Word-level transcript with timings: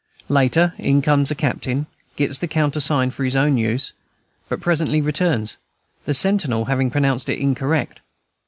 Later, 0.29 0.73
in 0.79 1.03
comes 1.03 1.29
a 1.29 1.35
captain, 1.35 1.85
gets 2.15 2.39
the 2.39 2.47
countersign 2.47 3.11
for 3.11 3.23
his 3.23 3.35
own 3.35 3.55
use, 3.55 3.93
but 4.49 4.59
presently 4.59 4.99
returns, 4.99 5.57
the 6.05 6.15
sentinel 6.15 6.65
having 6.65 6.89
pronounced 6.89 7.29
it 7.29 7.37
incorrect. 7.37 7.99